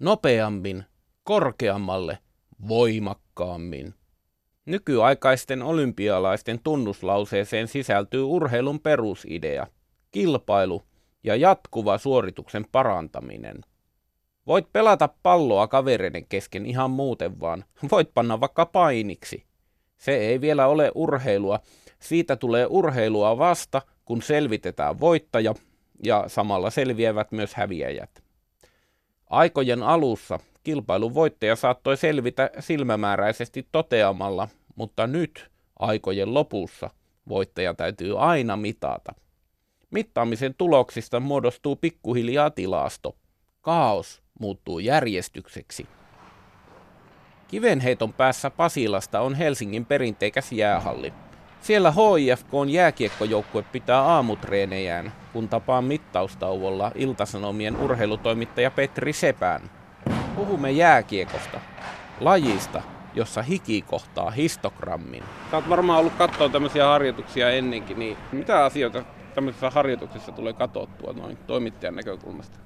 nopeammin, 0.00 0.84
korkeammalle, 1.22 2.18
voimakkaammin. 2.68 3.94
Nykyaikaisten 4.66 5.62
olympialaisten 5.62 6.60
tunnuslauseeseen 6.64 7.68
sisältyy 7.68 8.22
urheilun 8.22 8.80
perusidea, 8.80 9.66
kilpailu 10.10 10.82
ja 11.24 11.36
jatkuva 11.36 11.98
suorituksen 11.98 12.64
parantaminen. 12.72 13.60
Voit 14.46 14.72
pelata 14.72 15.08
palloa 15.22 15.68
kavereiden 15.68 16.26
kesken 16.28 16.66
ihan 16.66 16.90
muuten 16.90 17.40
vaan. 17.40 17.64
Voit 17.92 18.14
panna 18.14 18.40
vaikka 18.40 18.66
painiksi. 18.66 19.44
Se 19.96 20.16
ei 20.16 20.40
vielä 20.40 20.66
ole 20.66 20.92
urheilua. 20.94 21.60
Siitä 21.98 22.36
tulee 22.36 22.66
urheilua 22.66 23.38
vasta, 23.38 23.82
kun 24.04 24.22
selvitetään 24.22 25.00
voittaja 25.00 25.54
ja 26.04 26.24
samalla 26.26 26.70
selviävät 26.70 27.32
myös 27.32 27.54
häviäjät. 27.54 28.27
Aikojen 29.30 29.82
alussa 29.82 30.38
kilpailun 30.64 31.14
voittaja 31.14 31.56
saattoi 31.56 31.96
selvitä 31.96 32.50
silmämääräisesti 32.58 33.68
toteamalla, 33.72 34.48
mutta 34.76 35.06
nyt 35.06 35.50
aikojen 35.78 36.34
lopussa 36.34 36.90
voittaja 37.28 37.74
täytyy 37.74 38.20
aina 38.22 38.56
mitata. 38.56 39.14
Mittaamisen 39.90 40.54
tuloksista 40.54 41.20
muodostuu 41.20 41.76
pikkuhiljaa 41.76 42.50
tilasto. 42.50 43.16
Kaos 43.60 44.22
muuttuu 44.40 44.78
järjestykseksi. 44.78 45.86
Kivenheiton 47.48 48.12
päässä 48.12 48.50
Pasilasta 48.50 49.20
on 49.20 49.34
Helsingin 49.34 49.86
perinteikäs 49.86 50.52
jäähalli. 50.52 51.12
Siellä 51.60 51.92
HIFK 51.92 52.54
on 52.54 52.70
jääkiekkojoukkue 52.70 53.62
pitää 53.62 54.02
aamutreenejään, 54.02 55.12
kun 55.32 55.48
tapaa 55.48 55.82
mittaustauolla 55.82 56.92
Iltasanomien 56.94 57.76
urheilutoimittaja 57.76 58.70
Petri 58.70 59.12
Sepän. 59.12 59.70
Puhumme 60.36 60.70
jääkiekosta, 60.70 61.60
lajista, 62.20 62.82
jossa 63.14 63.42
hiki 63.42 63.82
kohtaa 63.82 64.30
histogrammin. 64.30 65.22
Sä 65.50 65.56
oot 65.56 65.68
varmaan 65.68 66.00
ollut 66.00 66.14
katsoa 66.14 66.48
tämmöisiä 66.48 66.86
harjoituksia 66.86 67.50
ennenkin, 67.50 67.98
niin 67.98 68.16
mitä 68.32 68.64
asioita 68.64 69.04
tämmöisissä 69.34 69.70
harjoituksissa 69.70 70.32
tulee 70.32 70.52
katsottua 70.52 71.12
noin 71.12 71.38
toimittajan 71.46 71.96
näkökulmasta? 71.96 72.58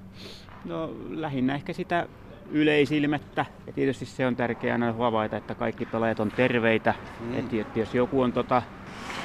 No 0.64 0.90
lähinnä 1.10 1.54
ehkä 1.54 1.72
sitä 1.72 2.06
yleisilmettä. 2.50 3.46
Ja 3.66 3.72
tietysti 3.72 4.06
se 4.06 4.26
on 4.26 4.36
tärkeää 4.36 4.74
aina 4.74 4.92
havaita, 4.92 5.36
että 5.36 5.54
kaikki 5.54 5.86
pelaajat 5.86 6.20
on 6.20 6.30
terveitä. 6.30 6.94
Mm. 7.20 7.38
Et, 7.38 7.54
et 7.54 7.76
jos 7.76 7.94
joku 7.94 8.22
on 8.22 8.32
tota, 8.32 8.62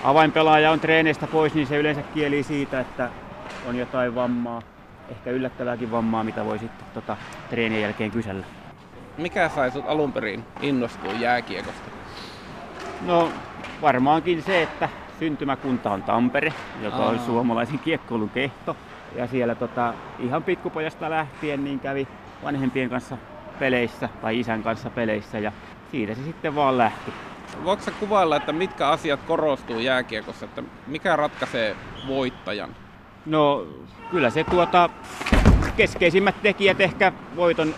avainpelaaja 0.04 0.72
on 0.72 0.80
treeneistä 0.80 1.28
pois, 1.28 1.54
niin 1.54 1.68
se 1.68 1.78
yleensä 1.78 2.04
kieli 2.04 2.44
siitä, 2.44 2.80
että 2.80 3.12
on 3.66 3.76
jotain 3.76 4.16
vammaa. 4.16 4.62
Ehkä 5.10 5.32
yllättävääkin 5.32 5.92
vammaa, 5.92 6.24
mitä 6.24 6.46
voi 6.46 6.60
sitten 6.60 6.88
tota, 6.94 7.18
treenien 7.50 7.82
jälkeen 7.82 8.12
kysellä. 8.12 8.46
Mikä 9.18 9.50
sai 9.50 9.72
sut 9.72 9.86
alun 9.88 10.14
perin 10.14 10.44
innostua 10.62 11.14
jääkiekosta? 11.14 11.90
No 13.02 13.32
varmaankin 13.82 14.44
se, 14.44 14.62
että 14.62 14.90
syntymäkunta 15.20 15.92
on 15.92 16.04
Tampere, 16.04 16.54
joka 16.84 16.98
Aa. 16.98 17.08
on 17.10 17.20
suomalaisen 17.20 17.80
kiekkoilun 17.80 18.30
kehto. 18.30 18.76
Ja 19.16 19.28
siellä 19.28 19.56
tota, 19.56 19.94
ihan 20.20 20.44
pikkupojasta 20.44 21.10
lähtien 21.10 21.64
niin 21.64 21.80
kävi 21.80 22.08
vanhempien 22.44 22.90
kanssa 22.90 23.18
peleissä 23.60 24.10
tai 24.22 24.40
isän 24.40 24.64
kanssa 24.64 24.90
peleissä 24.90 25.40
ja 25.40 25.52
siitä 25.92 26.16
se 26.16 26.24
sitten 26.24 26.56
vaan 26.56 26.78
lähti. 26.78 27.27
Voitko 27.64 27.86
sä 27.86 27.92
kuvailla, 27.92 28.36
että 28.36 28.54
mitkä 28.54 28.88
asiat 28.88 29.20
korostuu 29.28 29.80
jääkiekossa, 29.80 30.46
että 30.46 30.64
mikä 30.88 31.16
ratkaisee 31.16 31.76
voittajan? 32.08 32.76
No 33.26 33.68
kyllä 34.12 34.30
se 34.30 34.44
tuota, 34.44 34.90
keskeisimmät 35.78 36.42
tekijät 36.42 36.82
ehkä 36.82 37.12
voiton 37.36 37.74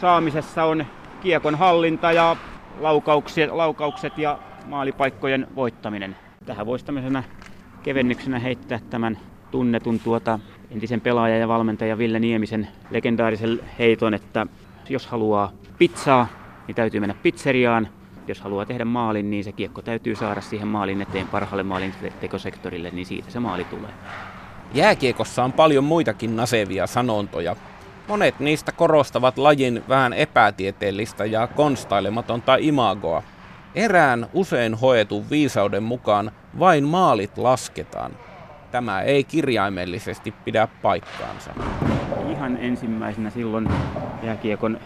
saamisessa 0.00 0.64
on 0.64 0.86
kiekon 1.20 1.54
hallinta 1.54 2.12
ja 2.12 2.36
laukaukset, 2.80 3.50
laukaukset 3.52 4.18
ja 4.18 4.38
maalipaikkojen 4.66 5.46
voittaminen. 5.54 6.16
Tähän 6.46 6.66
voisi 6.66 6.84
tämmöisenä 6.84 7.22
kevennyksenä 7.82 8.38
heittää 8.38 8.80
tämän 8.90 9.18
tunnetun 9.50 10.00
tuota 10.00 10.38
entisen 10.70 11.00
pelaajan 11.00 11.40
ja 11.40 11.48
valmentaja 11.48 11.98
Ville 11.98 12.18
Niemisen 12.18 12.68
legendaarisen 12.90 13.60
heiton, 13.78 14.14
että 14.14 14.46
jos 14.88 15.06
haluaa 15.06 15.52
pizzaa, 15.78 16.26
niin 16.66 16.74
täytyy 16.74 17.00
mennä 17.00 17.14
pizzeriaan. 17.22 17.88
Jos 18.28 18.40
haluaa 18.40 18.66
tehdä 18.66 18.84
maalin, 18.84 19.30
niin 19.30 19.44
se 19.44 19.52
kiekko 19.52 19.82
täytyy 19.82 20.16
saada 20.16 20.40
siihen 20.40 20.68
maalin 20.68 21.02
eteen 21.02 21.28
parhaalle 21.28 21.62
maalin 21.62 21.94
tekosektorille, 22.20 22.90
niin 22.90 23.06
siitä 23.06 23.30
se 23.30 23.40
maali 23.40 23.64
tulee. 23.64 23.90
Jääkiekossa 24.74 25.44
on 25.44 25.52
paljon 25.52 25.84
muitakin 25.84 26.36
nasevia 26.36 26.86
sanontoja. 26.86 27.56
Monet 28.08 28.40
niistä 28.40 28.72
korostavat 28.72 29.38
lajin 29.38 29.82
vähän 29.88 30.12
epätieteellistä 30.12 31.24
ja 31.24 31.46
konstailematonta 31.46 32.56
imagoa. 32.56 33.22
Erään 33.74 34.26
usein 34.32 34.74
hoetun 34.74 35.30
viisauden 35.30 35.82
mukaan 35.82 36.30
vain 36.58 36.84
maalit 36.84 37.38
lasketaan 37.38 38.12
tämä 38.74 39.00
ei 39.00 39.24
kirjaimellisesti 39.24 40.34
pidä 40.44 40.68
paikkaansa. 40.82 41.50
Ihan 42.30 42.56
ensimmäisenä 42.56 43.30
silloin 43.30 43.68
jääkiekon 44.22 44.80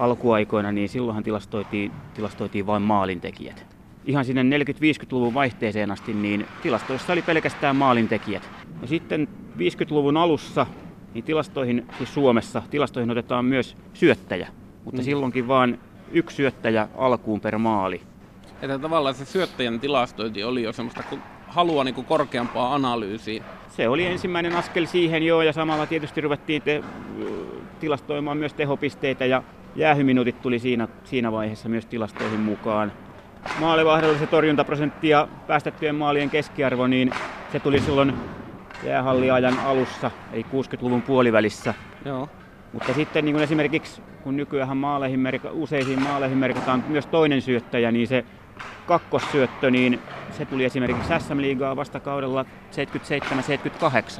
alkuaikoina, 0.00 0.72
niin 0.72 0.88
silloinhan 0.88 1.24
tilastoitiin, 1.24 1.92
tilastoitiin 2.14 2.66
vain 2.66 2.82
maalintekijät. 2.82 3.66
Ihan 4.04 4.24
sinne 4.24 4.58
40-50-luvun 4.58 5.34
vaihteeseen 5.34 5.90
asti, 5.90 6.14
niin 6.14 6.46
tilastoissa 6.62 7.12
oli 7.12 7.22
pelkästään 7.22 7.76
maalintekijät. 7.76 8.50
Ja 8.82 8.88
sitten 8.88 9.28
50-luvun 9.56 10.16
alussa, 10.16 10.66
niin 11.14 11.24
tilastoihin, 11.24 11.86
siis 11.98 12.14
Suomessa, 12.14 12.62
tilastoihin 12.70 13.10
otetaan 13.10 13.44
myös 13.44 13.76
syöttäjä. 13.94 14.48
Mutta 14.84 15.00
mm. 15.00 15.04
silloinkin 15.04 15.48
vain 15.48 15.78
yksi 16.12 16.36
syöttäjä 16.36 16.88
alkuun 16.96 17.40
per 17.40 17.58
maali. 17.58 18.00
Että 18.62 18.78
tavallaan 18.78 19.14
se 19.14 19.24
syöttäjän 19.24 19.80
tilastointi 19.80 20.44
oli 20.44 20.62
jo 20.62 20.72
semmoista 20.72 21.02
halua 21.46 21.84
niin 21.84 21.94
kuin 21.94 22.04
korkeampaa 22.04 22.74
analyysiä. 22.74 23.44
Se 23.68 23.88
oli 23.88 24.06
ensimmäinen 24.06 24.56
askel 24.56 24.86
siihen 24.86 25.22
joo, 25.22 25.42
ja 25.42 25.52
samalla 25.52 25.86
tietysti 25.86 26.20
ruvettiin 26.20 26.62
te, 26.62 26.84
tilastoimaan 27.80 28.36
myös 28.36 28.54
tehopisteitä, 28.54 29.26
ja 29.26 29.42
jäähyminuutit 29.76 30.42
tuli 30.42 30.58
siinä, 30.58 30.88
siinä 31.04 31.32
vaiheessa 31.32 31.68
myös 31.68 31.86
tilastoihin 31.86 32.40
mukaan. 32.40 32.92
Maalivahdolliset 33.60 34.30
torjuntaprosentti 34.30 35.08
ja 35.08 35.28
päästettyjen 35.46 35.94
maalien 35.94 36.30
keskiarvo, 36.30 36.86
niin 36.86 37.10
se 37.52 37.60
tuli 37.60 37.80
silloin 37.80 38.14
jäähalliajan 38.84 39.58
alussa, 39.58 40.10
eli 40.32 40.46
60-luvun 40.52 41.02
puolivälissä. 41.02 41.74
Joo. 42.04 42.28
Mutta 42.72 42.94
sitten 42.94 43.24
niin 43.24 43.34
kuin 43.34 43.42
esimerkiksi, 43.42 44.02
kun 44.22 44.36
nykyään 44.36 44.76
maaleihin 44.76 45.20
merka, 45.20 45.50
useisiin 45.52 46.02
maaleihin 46.02 46.38
merkataan 46.38 46.84
myös 46.88 47.06
toinen 47.06 47.42
syöttäjä, 47.42 47.92
niin 47.92 48.06
se 48.06 48.24
kakkossyöttö, 48.86 49.70
niin 49.70 50.00
se 50.30 50.44
tuli 50.44 50.64
esimerkiksi 50.64 51.12
SM-liigaa 51.18 51.76
vasta 51.76 52.00
kaudella 52.00 52.44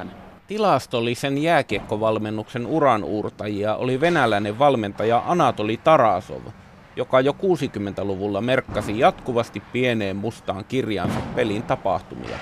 77-78. 0.04 0.29
Tilastollisen 0.50 1.38
jääkiekkovalmennuksen 1.38 2.66
uranuurtajia 2.66 3.74
oli 3.74 4.00
venäläinen 4.00 4.58
valmentaja 4.58 5.22
Anatoli 5.26 5.76
Tarasov, 5.76 6.42
joka 6.96 7.20
jo 7.20 7.32
60-luvulla 7.32 8.40
merkkasi 8.40 8.98
jatkuvasti 8.98 9.62
pieneen 9.72 10.16
mustaan 10.16 10.64
kirjaansa 10.64 11.20
pelin 11.34 11.62
tapahtumia. 11.62 12.38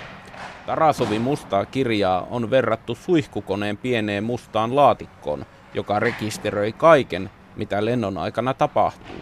Tarasovin 0.66 1.20
mustaa 1.20 1.66
kirjaa 1.66 2.26
on 2.30 2.50
verrattu 2.50 2.94
suihkukoneen 2.94 3.76
pieneen 3.76 4.24
mustaan 4.24 4.76
laatikkoon, 4.76 5.46
joka 5.74 6.00
rekisteröi 6.00 6.72
kaiken, 6.72 7.30
mitä 7.56 7.84
lennon 7.84 8.18
aikana 8.18 8.54
tapahtuu. 8.54 9.16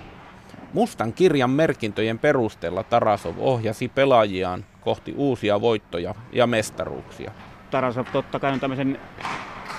Mustan 0.73 1.13
kirjan 1.13 1.51
merkintöjen 1.51 2.19
perusteella 2.19 2.83
Tarasov 2.83 3.35
ohjasi 3.39 3.89
pelaajiaan 3.89 4.65
kohti 4.81 5.15
uusia 5.17 5.61
voittoja 5.61 6.15
ja 6.33 6.47
mestaruuksia. 6.47 7.33
Tarasov 7.71 8.07
totta 8.13 8.41
kai 8.41 8.53
on 8.53 8.61
tämmöisen 8.61 9.01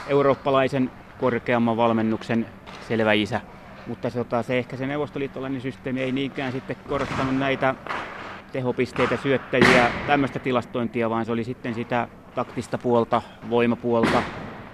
eurooppalaisen 0.08 0.92
korkeamman 1.20 1.78
valmennuksen 1.78 2.46
selvä 2.88 3.14
isä, 3.14 3.42
mutta 3.88 4.10
se, 4.10 4.26
se 4.42 4.58
ehkä 4.58 4.78
se 4.78 4.88
neuvostoliittolainen 4.88 5.62
systeemi 5.62 6.02
ei 6.02 6.12
niinkään 6.12 6.52
sitten 6.52 6.76
korostanut 6.90 7.38
näitä 7.38 7.76
tehopisteitä, 8.52 9.18
syöttäjiä, 9.18 9.92
tämmöistä 10.08 10.40
tilastointia, 10.40 11.10
vaan 11.10 11.26
se 11.26 11.32
oli 11.32 11.44
sitten 11.44 11.74
sitä 11.74 12.08
taktista 12.36 12.78
puolta, 12.78 13.22
voimapuolta, 13.50 14.24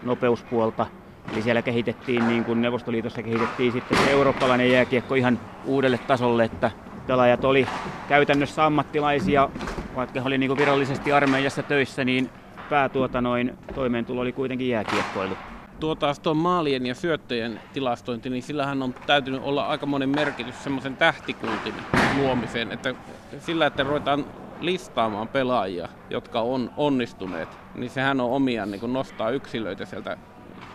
nopeuspuolta– 0.04 0.86
Eli 1.32 1.42
siellä 1.42 1.62
kehitettiin, 1.62 2.28
niin 2.28 2.46
kuin 2.46 2.62
Neuvostoliitossa 2.62 3.24
kehitettiin 3.24 3.72
sitten 3.72 3.98
se 3.98 4.12
eurooppalainen 4.12 4.72
jääkiekko 4.72 5.16
ihan 5.16 5.40
uudelle 5.66 5.98
tasolle, 5.98 6.44
että 6.44 6.72
pelaajat 7.08 7.46
oli 7.46 7.68
käytännössä 8.08 8.66
ammattilaisia, 8.66 9.50
vaikka 9.96 10.22
he 10.22 10.28
oli 10.28 10.38
niin 10.38 10.48
kuin 10.48 10.58
virallisesti 10.58 11.12
armeijassa 11.14 11.64
töissä, 11.64 12.06
niin 12.06 12.30
päätuota 12.74 13.22
noin 13.22 13.58
toimeentulo 13.76 14.22
oli 14.22 14.32
kuitenkin 14.32 14.70
jääkiekkoilu. 14.70 15.38
Tuo 15.80 15.96
taas 15.96 16.20
tuon 16.20 16.38
maalien 16.38 16.86
ja 16.86 16.96
syöttöjen 16.96 17.60
tilastointi, 17.74 18.30
niin 18.30 18.44
sillähän 18.44 18.84
on 18.84 18.96
täytynyt 19.06 19.42
olla 19.44 19.68
aika 19.68 19.86
monen 19.86 20.10
merkitys 20.10 20.64
semmoisen 20.64 20.98
tähtikultimen 20.98 21.84
luomiseen, 22.18 22.72
että 22.72 22.96
sillä, 23.40 23.66
että 23.66 23.84
ruvetaan 23.84 24.26
listaamaan 24.60 25.28
pelaajia, 25.28 25.90
jotka 26.10 26.42
on 26.42 26.72
onnistuneet, 26.78 27.50
niin 27.76 27.90
sehän 27.90 28.22
on 28.22 28.32
omiaan 28.32 28.72
niin 28.72 28.94
nostaa 28.94 29.30
yksilöitä 29.30 29.86
sieltä 29.86 30.18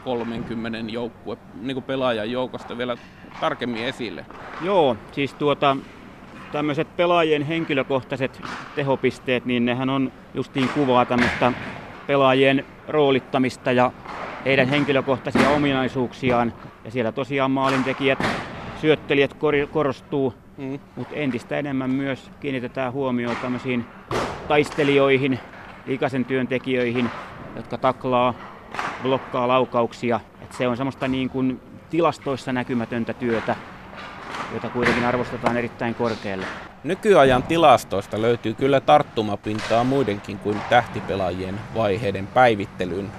30 0.05 0.93
joukkue, 0.93 1.37
niin 1.61 1.75
kuin 1.75 1.85
pelaajan 1.85 2.31
joukosta 2.31 2.79
vielä 2.79 2.97
tarkemmin 3.41 3.85
esille? 3.85 4.27
Joo, 4.65 4.97
siis 5.13 5.35
tuota, 5.35 5.77
tämmöiset 6.53 6.97
pelaajien 6.97 7.43
henkilökohtaiset 7.43 8.43
tehopisteet, 8.75 9.45
niin 9.47 9.65
nehän 9.65 9.91
on 9.91 10.13
justiin 10.35 10.69
kuvaa 10.69 11.05
tämmöistä 11.05 11.53
pelaajien 12.09 12.65
roolittamista 12.89 13.73
ja 13.73 13.93
heidän 14.45 14.69
henkilökohtaisia 14.69 15.51
ominaisuuksiaan. 15.51 16.53
Ja 16.85 16.91
siellä 16.91 17.13
tosiaan 17.13 17.51
maalintekijät, 17.51 18.19
syöttelijät 18.81 19.37
korostuu, 19.73 20.35
mm. 20.59 20.79
mutta 20.97 21.15
entistä 21.15 21.59
enemmän 21.59 21.91
myös 21.91 22.31
kiinnitetään 22.41 22.93
huomioon 22.93 23.37
tämmöisiin 23.37 23.85
taistelijoihin, 24.49 25.39
likaisen 25.87 26.25
työntekijöihin, 26.25 27.11
jotka 27.57 27.79
taklaa, 27.79 28.35
blokkaa 29.03 29.49
laukauksia. 29.49 30.21
Et 30.43 30.53
se 30.53 30.69
on 30.69 30.77
semmoista 30.77 31.09
niin 31.09 31.31
kuin 31.31 31.61
tilastoissa 31.91 32.53
näkymätöntä 32.53 33.13
työtä, 33.13 33.57
jota 34.55 34.69
kuitenkin 34.71 35.05
arvostetaan 35.05 35.57
erittäin 35.57 35.95
korkealle. 35.95 36.47
Nykyajan 36.85 37.43
tilastoista 37.43 38.23
löytyy 38.23 38.55
kyllä 38.55 38.81
tarttumapintaa 38.81 39.85
muidenkin 39.85 40.39
kuin 40.39 40.61
tähtipelaajien 40.71 41.61
vaiheiden 41.75 42.27
päivittelyyn. 42.27 43.11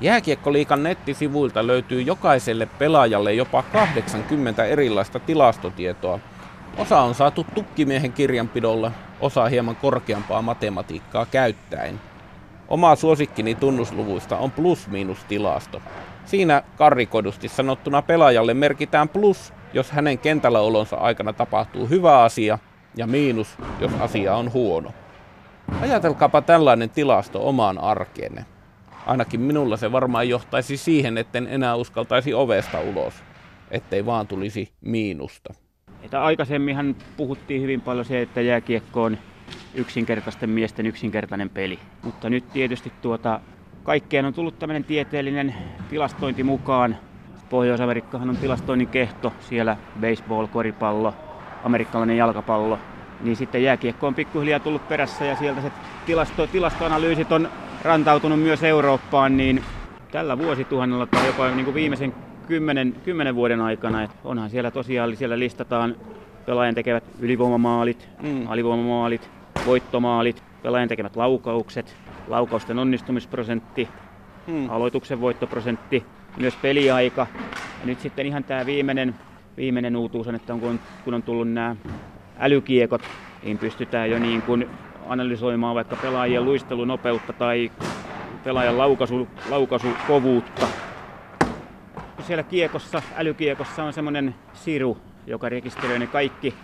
Jääkiekkoliikan 0.00 0.82
nettisivuilta 0.82 1.66
löytyy 1.66 2.02
jokaiselle 2.02 2.66
pelaajalle 2.66 3.34
jopa 3.34 3.62
80 3.62 4.64
erilaista 4.64 5.20
tilastotietoa. 5.20 6.18
Osa 6.78 7.00
on 7.00 7.14
saatu 7.14 7.46
tukkimiehen 7.54 8.12
kirjanpidolla, 8.12 8.92
osa 9.20 9.46
hieman 9.46 9.76
korkeampaa 9.76 10.42
matematiikkaa 10.42 11.26
käyttäen. 11.26 12.00
Oma 12.68 12.96
suosikkini 12.96 13.54
tunnusluvuista 13.54 14.38
on 14.38 14.50
plus-miinus-tilasto. 14.50 15.82
Siinä 16.24 16.62
karrikoidusti 16.76 17.48
sanottuna 17.48 18.02
pelaajalle 18.02 18.54
merkitään 18.54 19.08
plus, 19.08 19.52
jos 19.72 19.90
hänen 19.90 20.18
kentällä 20.18 20.60
olonsa 20.60 20.96
aikana 20.96 21.32
tapahtuu 21.32 21.88
hyvä 21.88 22.22
asia, 22.22 22.58
ja 22.96 23.06
miinus, 23.06 23.56
jos 23.80 23.92
asia 24.00 24.36
on 24.36 24.52
huono. 24.52 24.90
Ajatelkaapa 25.80 26.42
tällainen 26.42 26.90
tilasto 26.90 27.48
omaan 27.48 27.78
arkeenne. 27.78 28.44
Ainakin 29.06 29.40
minulla 29.40 29.76
se 29.76 29.92
varmaan 29.92 30.28
johtaisi 30.28 30.76
siihen, 30.76 31.18
etten 31.18 31.46
enää 31.46 31.74
uskaltaisi 31.74 32.34
ovesta 32.34 32.80
ulos, 32.80 33.14
ettei 33.70 34.06
vaan 34.06 34.26
tulisi 34.26 34.72
miinusta. 34.80 35.54
Että 36.02 36.24
aikaisemminhan 36.24 36.96
puhuttiin 37.16 37.62
hyvin 37.62 37.80
paljon 37.80 38.04
se, 38.04 38.22
että 38.22 38.40
jääkiekko 38.40 39.02
on 39.02 39.18
yksinkertaisten 39.74 40.50
miesten 40.50 40.86
yksinkertainen 40.86 41.50
peli. 41.50 41.78
Mutta 42.02 42.30
nyt 42.30 42.52
tietysti 42.52 42.92
tuota, 43.02 43.40
kaikkeen 43.82 44.24
on 44.24 44.34
tullut 44.34 44.58
tämmöinen 44.58 44.84
tieteellinen 44.84 45.54
tilastointi 45.90 46.42
mukaan. 46.42 46.96
Pohjois-Amerikkahan 47.50 48.30
on 48.30 48.36
tilastoinnin 48.36 48.88
kehto, 48.88 49.32
siellä 49.40 49.76
baseball, 50.00 50.46
koripallo, 50.46 51.14
amerikkalainen 51.64 52.16
jalkapallo. 52.16 52.78
Niin 53.20 53.36
sitten 53.36 53.62
jääkiekko 53.62 54.06
on 54.06 54.14
pikkuhiljaa 54.14 54.60
tullut 54.60 54.88
perässä 54.88 55.24
ja 55.24 55.36
sieltä 55.36 55.60
se 55.60 55.72
tilasto, 56.06 56.46
tilastoanalyysit 56.46 57.32
on 57.32 57.48
rantautunut 57.82 58.40
myös 58.40 58.62
Eurooppaan, 58.62 59.36
niin 59.36 59.64
tällä 60.10 60.38
vuosituhannella 60.38 61.06
tai 61.06 61.26
jopa 61.26 61.48
niin 61.48 61.64
kuin 61.64 61.74
viimeisen 61.74 62.14
kymmenen, 62.48 62.94
kymmenen 63.04 63.34
vuoden 63.34 63.60
aikana, 63.60 64.02
että 64.02 64.16
onhan 64.24 64.50
siellä 64.50 64.70
tosiaan, 64.70 65.16
siellä 65.16 65.38
listataan 65.38 65.96
pelaajan 66.46 66.74
tekevät 66.74 67.04
ylivoimamaalit, 67.20 68.08
mm. 68.22 68.46
alivoimamaalit, 68.48 69.30
voittomaalit, 69.66 70.42
pelaajan 70.62 70.88
tekemät 70.88 71.16
laukaukset, 71.16 71.96
laukausten 72.28 72.78
onnistumisprosentti, 72.78 73.88
mm. 74.46 74.70
aloituksen 74.70 75.20
voittoprosentti, 75.20 76.04
myös 76.36 76.56
peliaika. 76.56 77.26
Ja 77.80 77.86
nyt 77.86 78.00
sitten 78.00 78.26
ihan 78.26 78.44
tämä 78.44 78.66
viimeinen, 78.66 79.14
viimeinen 79.60 79.96
uutuus 79.96 80.28
on, 80.28 80.34
että 80.34 80.54
on, 80.54 80.60
kun, 80.60 80.68
on, 80.70 80.80
kun 81.04 81.14
on 81.14 81.22
tullut 81.22 81.52
nämä 81.52 81.76
älykiekot, 82.38 83.02
niin 83.42 83.58
pystytään 83.58 84.10
jo 84.10 84.18
niin 84.18 84.42
kuin 84.42 84.66
analysoimaan 85.06 85.74
vaikka 85.74 85.96
pelaajien 85.96 86.44
luistelunopeutta 86.44 87.32
tai 87.32 87.70
pelaajan 88.44 88.78
laukaisu, 88.78 89.28
laukaisukovuutta. 89.50 90.66
Siellä 92.26 92.42
kiekossa, 92.42 93.02
älykiekossa 93.16 93.84
on 93.84 93.92
semmoinen 93.92 94.34
siru, 94.52 94.98
joka 95.26 95.48
rekisteröi 95.48 95.98
ne 95.98 96.06
kaikki, 96.06 96.54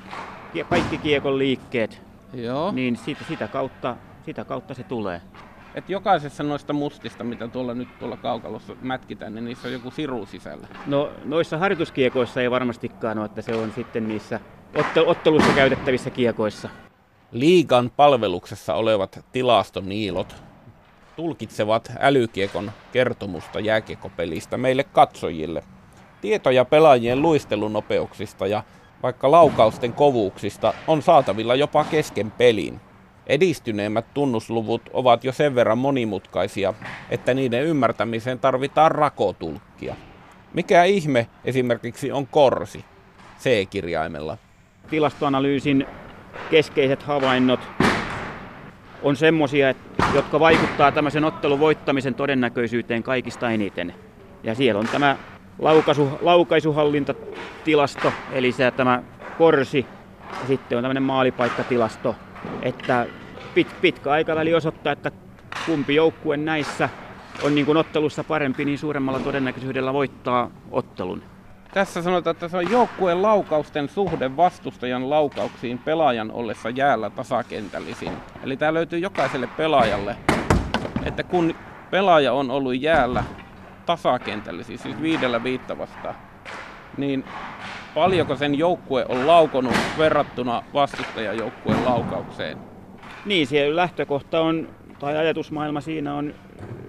kaikki 0.68 0.98
kiekon 0.98 1.38
liikkeet. 1.38 2.02
Joo. 2.34 2.72
Niin 2.72 2.96
sitä, 2.96 3.24
sitä, 3.28 3.48
kautta, 3.48 3.96
sitä 4.24 4.44
kautta 4.44 4.74
se 4.74 4.82
tulee. 4.82 5.20
Et 5.76 5.90
jokaisessa 5.90 6.42
noista 6.42 6.72
mustista, 6.72 7.24
mitä 7.24 7.48
tuolla 7.48 7.74
nyt 7.74 7.98
tuolla 7.98 8.16
kaukalossa 8.16 8.76
mätkitään, 8.82 9.34
niin 9.34 9.44
niissä 9.44 9.68
on 9.68 9.72
joku 9.72 9.90
siru 9.90 10.26
sisällä. 10.26 10.68
No 10.86 11.10
noissa 11.24 11.58
harjoituskiekoissa 11.58 12.40
ei 12.40 12.50
varmastikaan 12.50 13.18
ole, 13.18 13.26
että 13.26 13.42
se 13.42 13.54
on 13.54 13.72
sitten 13.74 14.08
niissä 14.08 14.40
ottelussa 15.06 15.52
käytettävissä 15.52 16.10
kiekoissa. 16.10 16.68
Liigan 17.32 17.90
palveluksessa 17.96 18.74
olevat 18.74 19.24
tilastoniilot 19.32 20.36
tulkitsevat 21.16 21.92
älykiekon 22.00 22.72
kertomusta 22.92 23.60
jääkiekopelistä 23.60 24.56
meille 24.56 24.84
katsojille. 24.84 25.62
Tietoja 26.20 26.64
pelaajien 26.64 27.22
luistelunopeuksista 27.22 28.46
ja 28.46 28.62
vaikka 29.02 29.30
laukausten 29.30 29.92
kovuuksista 29.92 30.74
on 30.86 31.02
saatavilla 31.02 31.54
jopa 31.54 31.84
kesken 31.84 32.30
pelin. 32.30 32.80
Edistyneemmät 33.26 34.14
tunnusluvut 34.14 34.82
ovat 34.92 35.24
jo 35.24 35.32
sen 35.32 35.54
verran 35.54 35.78
monimutkaisia, 35.78 36.74
että 37.10 37.34
niiden 37.34 37.64
ymmärtämiseen 37.64 38.38
tarvitaan 38.38 38.90
rakotulkkia. 38.90 39.96
Mikä 40.54 40.84
ihme 40.84 41.26
esimerkiksi 41.44 42.12
on 42.12 42.26
korsi 42.26 42.84
C-kirjaimella? 43.40 44.38
Tilastoanalyysin 44.90 45.86
keskeiset 46.50 47.02
havainnot 47.02 47.60
on 49.02 49.16
semmoisia, 49.16 49.74
jotka 50.14 50.40
vaikuttaa 50.40 50.92
tämmöisen 50.92 51.24
ottelun 51.24 51.60
voittamisen 51.60 52.14
todennäköisyyteen 52.14 53.02
kaikista 53.02 53.50
eniten. 53.50 53.94
Ja 54.42 54.54
siellä 54.54 54.80
on 54.80 54.88
tämä 54.88 55.16
laukaisu, 55.58 56.18
laukaisuhallintatilasto, 56.20 58.12
eli 58.32 58.52
se, 58.52 58.70
tämä 58.70 59.02
korsi, 59.38 59.86
ja 60.40 60.46
sitten 60.46 60.78
on 60.78 60.84
tämmöinen 60.84 61.02
maalipaikkatilasto, 61.02 62.14
että 62.62 63.06
pit, 63.54 63.80
pitkä 63.80 64.10
aikaväli 64.10 64.54
osoittaa, 64.54 64.92
että 64.92 65.10
kumpi 65.66 65.94
joukkue 65.94 66.36
näissä 66.36 66.88
on 67.42 67.54
niin 67.54 67.66
kuin 67.66 67.78
ottelussa 67.78 68.24
parempi, 68.24 68.64
niin 68.64 68.78
suuremmalla 68.78 69.20
todennäköisyydellä 69.20 69.92
voittaa 69.92 70.50
ottelun. 70.70 71.22
Tässä 71.74 72.02
sanotaan, 72.02 72.32
että 72.32 72.48
se 72.48 72.56
on 72.56 72.70
joukkueen 72.70 73.22
laukausten 73.22 73.88
suhde 73.88 74.36
vastustajan 74.36 75.10
laukauksiin 75.10 75.78
pelaajan 75.78 76.30
ollessa 76.30 76.70
jäällä 76.70 77.10
tasakentällisin. 77.10 78.12
Eli 78.42 78.56
tämä 78.56 78.74
löytyy 78.74 78.98
jokaiselle 78.98 79.46
pelaajalle, 79.46 80.16
että 81.04 81.22
kun 81.22 81.54
pelaaja 81.90 82.32
on 82.32 82.50
ollut 82.50 82.80
jäällä 82.80 83.24
tasakentällisin, 83.86 84.78
siis 84.78 85.02
viidellä 85.02 85.42
viitta 85.42 85.78
vastaan, 85.78 86.14
niin 86.96 87.24
paljonko 87.96 88.36
sen 88.36 88.58
joukkue 88.58 89.06
on 89.08 89.26
laukonut 89.26 89.74
verrattuna 89.98 90.62
vastustajajoukkueen 90.74 91.84
laukaukseen? 91.84 92.58
Niin, 93.26 93.46
siellä 93.46 93.76
lähtökohta 93.76 94.40
on, 94.40 94.68
tai 94.98 95.16
ajatusmaailma 95.16 95.80
siinä 95.80 96.14
on 96.14 96.34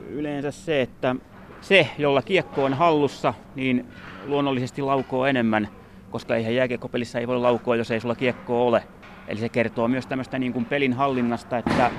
yleensä 0.09 0.51
se, 0.51 0.81
että 0.81 1.15
se, 1.61 1.89
jolla 1.97 2.21
kiekko 2.21 2.63
on 2.63 2.73
hallussa, 2.73 3.33
niin 3.55 3.85
luonnollisesti 4.25 4.81
laukoo 4.81 5.25
enemmän, 5.25 5.67
koska 6.11 6.35
eihän 6.35 6.55
jääkiekkopelissä 6.55 7.19
ei 7.19 7.27
voi 7.27 7.39
laukoa, 7.39 7.75
jos 7.75 7.91
ei 7.91 7.99
sulla 7.99 8.15
kiekkoa 8.15 8.63
ole. 8.63 8.83
Eli 9.27 9.39
se 9.39 9.49
kertoo 9.49 9.87
myös 9.87 10.07
tämmöistä 10.07 10.39
niin 10.39 10.53
kuin 10.53 10.65
pelin 10.65 10.93
hallinnasta, 10.93 11.57
että 11.57 11.91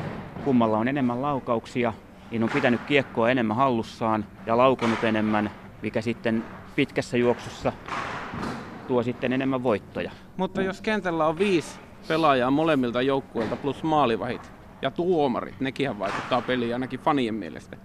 kummalla 0.45 0.79
on 0.79 0.89
enemmän 0.89 1.23
laukauksia, 1.23 1.93
niin 2.31 2.43
on 2.43 2.51
pitänyt 2.51 2.81
kiekkoa 2.81 3.31
enemmän 3.31 3.57
hallussaan 3.57 4.25
ja 4.47 4.57
laukonut 4.57 5.05
enemmän, 5.05 5.51
mikä 5.83 6.01
sitten 6.01 6.45
pitkässä 6.77 7.17
juoksussa 7.17 7.73
tuo 8.89 9.03
sitten 9.03 9.33
enemmän 9.33 9.63
voittoja. 9.63 10.11
Mutta 10.37 10.63
jos 10.63 10.81
kentällä 10.81 11.27
on 11.27 11.39
viisi 11.39 11.81
pelaajaa 12.09 12.51
molemmilta 12.51 13.03
joukkueilta 13.03 13.57
plus 13.57 13.83
maalivahit 13.83 14.53
ja 14.83 14.91
tuomarit, 14.91 15.61
nekin 15.61 15.99
vaikuttaa 15.99 16.43
peliin 16.43 16.73
ainakin 16.73 17.01
fanien 17.01 17.35
mielestä, 17.35 17.77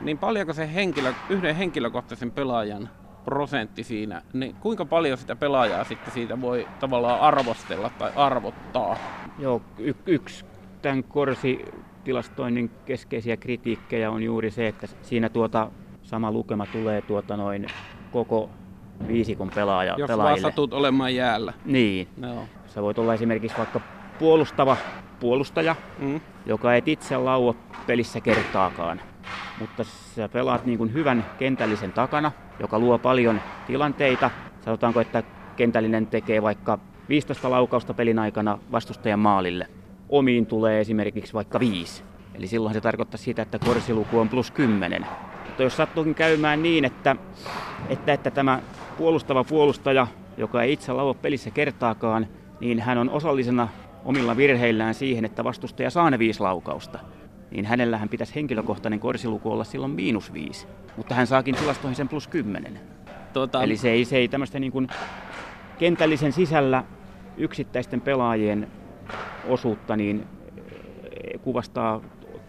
niin 0.00 0.18
paljonko 0.18 0.52
se 0.52 0.74
henkilö, 0.74 1.12
yhden 1.30 1.56
henkilökohtaisen 1.56 2.30
pelaajan 2.30 2.88
prosentti 3.24 3.84
siinä, 3.84 4.22
niin 4.32 4.54
kuinka 4.60 4.84
paljon 4.84 5.18
sitä 5.18 5.36
pelaajaa 5.36 5.84
sitten 5.84 6.14
siitä 6.14 6.40
voi 6.40 6.68
tavallaan 6.80 7.20
arvostella 7.20 7.90
tai 7.98 8.12
arvottaa? 8.16 8.96
Joo, 9.38 9.62
y- 9.78 9.94
yksi 10.06 10.44
tämän 10.82 11.04
Korsi-tilastoinnin 11.04 12.70
keskeisiä 12.84 13.36
kritiikkejä 13.36 14.10
on 14.10 14.22
juuri 14.22 14.50
se, 14.50 14.68
että 14.68 14.86
siinä 15.02 15.28
tuota 15.28 15.70
sama 16.02 16.32
lukema 16.32 16.66
tulee 16.66 17.02
tuota 17.02 17.36
noin 17.36 17.66
koko 18.12 18.50
viisikon 19.08 19.50
pelaaja, 19.54 19.94
Jos 19.98 20.08
pelaajille. 20.08 20.42
vaan 20.42 20.52
satut 20.52 20.72
olemaan 20.72 21.14
jäällä. 21.14 21.52
Niin. 21.64 22.08
No. 22.16 22.44
Sä 22.66 22.82
voit 22.82 22.98
olla 22.98 23.14
esimerkiksi 23.14 23.58
vaikka 23.58 23.80
puolustava 24.18 24.76
puolustaja, 25.20 25.76
mm. 25.98 26.20
joka 26.46 26.74
et 26.74 26.88
itse 26.88 27.16
laua 27.16 27.54
pelissä 27.86 28.20
kertaakaan 28.20 29.00
mutta 29.60 29.84
sä 29.84 30.28
pelaat 30.28 30.66
niin 30.66 30.78
kuin 30.78 30.92
hyvän 30.92 31.26
kentällisen 31.38 31.92
takana, 31.92 32.32
joka 32.60 32.78
luo 32.78 32.98
paljon 32.98 33.40
tilanteita. 33.66 34.30
Sanotaanko, 34.64 35.00
että 35.00 35.22
kentällinen 35.56 36.06
tekee 36.06 36.42
vaikka 36.42 36.78
15 37.08 37.50
laukausta 37.50 37.94
pelin 37.94 38.18
aikana 38.18 38.58
vastustajan 38.72 39.18
maalille. 39.18 39.66
Omiin 40.08 40.46
tulee 40.46 40.80
esimerkiksi 40.80 41.34
vaikka 41.34 41.60
5. 41.60 42.02
Eli 42.34 42.46
silloin 42.46 42.74
se 42.74 42.80
tarkoittaa 42.80 43.18
sitä, 43.18 43.42
että 43.42 43.58
korsiluku 43.58 44.18
on 44.18 44.28
plus 44.28 44.50
10. 44.50 45.06
Mutta 45.46 45.62
jos 45.62 45.76
sattuukin 45.76 46.14
käymään 46.14 46.62
niin, 46.62 46.84
että, 46.84 47.16
että, 47.88 48.12
että 48.12 48.30
tämä 48.30 48.60
puolustava 49.00 49.44
puolustaja, 49.44 50.06
joka 50.36 50.62
ei 50.62 50.72
itse 50.72 50.92
lauo 50.92 51.14
pelissä 51.14 51.50
kertaakaan, 51.50 52.26
niin 52.60 52.80
hän 52.80 52.98
on 52.98 53.10
osallisena 53.10 53.68
omilla 54.04 54.36
virheillään 54.36 54.94
siihen, 54.94 55.24
että 55.24 55.44
vastustaja 55.44 55.90
saa 55.90 56.10
ne 56.10 56.18
viisi 56.18 56.40
laukausta, 56.40 56.98
niin 57.50 57.64
hänellähän 57.64 58.08
pitäisi 58.08 58.34
henkilökohtainen 58.34 59.00
korsiluku 59.00 59.52
olla 59.52 59.64
silloin 59.64 59.92
miinus 59.92 60.32
viisi, 60.32 60.66
mutta 60.96 61.14
hän 61.14 61.26
saakin 61.26 61.54
tilastoihin 61.54 61.96
sen 61.96 62.08
plus 62.08 62.28
kymmenen. 62.28 62.80
Tuota... 63.32 63.62
Eli 63.62 63.76
se 63.76 63.90
ei, 63.90 64.04
se 64.04 64.16
ei 64.16 64.28
tämmöistä 64.28 64.58
niin 64.58 64.72
kuin 64.72 64.88
kentällisen 65.78 66.32
sisällä 66.32 66.84
yksittäisten 67.36 68.00
pelaajien 68.00 68.68
osuutta 69.48 69.96
niin 69.96 70.26
eh, 70.54 71.40
kuvastaa 71.40 72.00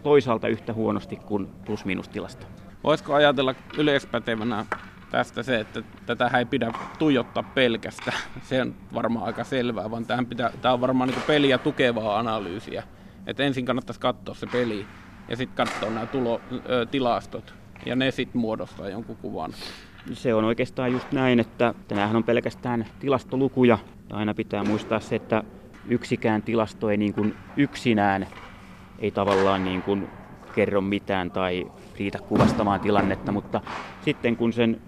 toisaalta 0.03 0.47
yhtä 0.47 0.73
huonosti 0.73 1.15
kuin 1.15 1.47
plus-minus-tilasta. 1.65 2.47
Voisiko 2.83 3.13
ajatella 3.13 3.55
yleispätevänä 3.77 4.65
tästä 5.11 5.43
se, 5.43 5.59
että 5.59 5.83
tätä 6.05 6.31
ei 6.37 6.45
pidä 6.45 6.71
tuijottaa 6.99 7.43
pelkästään. 7.43 8.17
Se 8.49 8.61
on 8.61 8.75
varmaan 8.93 9.25
aika 9.25 9.43
selvää, 9.43 9.91
vaan 9.91 10.05
tähän 10.05 10.25
pitää, 10.25 10.51
tämä 10.61 10.73
on 10.73 10.81
varmaan 10.81 11.09
niin 11.09 11.21
peliä 11.27 11.57
tukevaa 11.57 12.19
analyysiä. 12.19 12.83
Et 13.27 13.39
ensin 13.39 13.65
kannattaisi 13.65 13.99
katsoa 13.99 14.35
se 14.35 14.47
peli 14.47 14.85
ja 15.29 15.35
sitten 15.35 15.55
katsoa 15.55 15.89
nämä 15.89 16.05
tulo, 16.05 16.41
ö, 16.69 16.85
tilastot 16.85 17.53
ja 17.85 17.95
ne 17.95 18.11
sitten 18.11 18.41
muodostaa 18.41 18.89
jonkun 18.89 19.17
kuvan. 19.17 19.53
Se 20.13 20.33
on 20.33 20.43
oikeastaan 20.43 20.91
just 20.91 21.11
näin, 21.11 21.39
että 21.39 21.73
tämähän 21.87 22.15
on 22.15 22.23
pelkästään 22.23 22.85
tilastolukuja 22.99 23.77
ja 24.09 24.15
aina 24.15 24.33
pitää 24.33 24.63
muistaa 24.63 24.99
se, 24.99 25.15
että 25.15 25.43
yksikään 25.87 26.41
tilasto 26.41 26.89
ei 26.89 26.97
niin 26.97 27.13
kuin 27.13 27.35
yksinään 27.57 28.27
ei 28.99 29.11
tavallaan 29.11 29.63
niin 29.63 29.81
kuin 29.81 30.09
kerro 30.55 30.81
mitään 30.81 31.31
tai 31.31 31.71
riitä 32.01 32.19
kuvastamaan 32.19 32.79
tilannetta, 32.79 33.31
mutta 33.31 33.61
sitten 34.05 34.37
kun 34.37 34.53
sen 34.53 34.81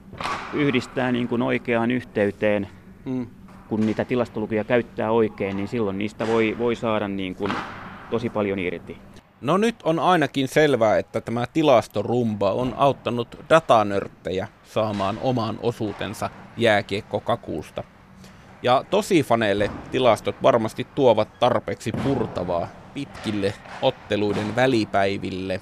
yhdistää 0.53 1.12
niin 1.12 1.27
kuin 1.27 1.41
oikeaan 1.41 1.91
yhteyteen, 1.91 2.67
mm. 3.05 3.27
kun 3.70 3.86
niitä 3.86 4.05
tilastolukuja 4.05 4.63
käyttää 4.63 5.12
oikein, 5.12 5.58
niin 5.58 5.67
silloin 5.67 5.98
niistä 5.98 6.27
voi, 6.27 6.55
voi 6.60 6.75
saada 6.75 7.08
niin 7.08 7.36
kuin 7.36 7.51
tosi 8.10 8.29
paljon 8.29 8.60
irti. 8.60 8.98
No 9.41 9.58
nyt 9.58 9.75
on 9.84 10.00
ainakin 10.00 10.48
selvää, 10.48 10.98
että 10.98 11.22
tämä 11.22 11.46
tilastorumba 11.53 12.51
on 12.51 12.74
auttanut 12.77 13.38
datanörttejä 13.50 14.48
saamaan 14.63 15.17
oman 15.22 15.60
osuutensa 15.62 16.29
jääkiekkokakuusta. 16.58 17.84
Ja 18.63 18.84
tosifaneille 18.89 19.72
tilastot 19.91 20.36
varmasti 20.43 20.88
tuovat 20.96 21.39
tarpeeksi 21.39 21.91
purtavaa 21.91 22.67
pitkille 22.93 23.53
otteluiden 23.82 24.55
välipäiville. 24.55 25.62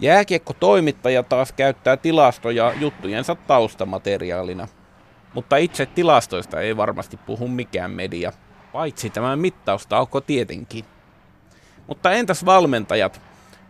Jääkiekko-toimittaja 0.00 1.22
taas 1.22 1.52
käyttää 1.52 1.96
tilastoja 1.96 2.72
juttujensa 2.80 3.34
taustamateriaalina. 3.34 4.68
Mutta 5.34 5.56
itse 5.56 5.86
tilastoista 5.86 6.60
ei 6.60 6.76
varmasti 6.76 7.16
puhu 7.16 7.48
mikään 7.48 7.90
media, 7.90 8.32
paitsi 8.72 9.10
tämä 9.10 9.36
mittaustauko 9.36 10.20
tietenkin. 10.20 10.84
Mutta 11.86 12.12
entäs 12.12 12.44
valmentajat? 12.44 13.20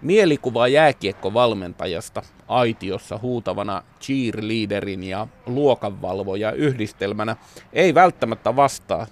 Mielikuva 0.03 0.69
jääkiekko-valmentajasta 0.69 2.23
aitiossa 2.49 3.19
huutavana 3.23 3.83
cheerleaderin 4.01 5.05
ja 5.05 5.27
luokanvalvoja 5.47 6.53
yhdistelmänä 6.53 7.37
ei 7.73 7.95
välttämättä 7.95 8.57
vastaa 8.57 9.07